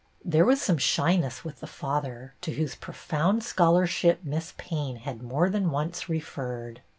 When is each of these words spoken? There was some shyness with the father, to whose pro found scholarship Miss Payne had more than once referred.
There 0.25 0.45
was 0.45 0.59
some 0.59 0.79
shyness 0.79 1.45
with 1.45 1.59
the 1.59 1.67
father, 1.67 2.33
to 2.41 2.53
whose 2.53 2.73
pro 2.73 2.91
found 2.95 3.43
scholarship 3.43 4.21
Miss 4.23 4.55
Payne 4.57 4.95
had 4.95 5.21
more 5.21 5.47
than 5.47 5.69
once 5.69 6.09
referred. 6.09 6.81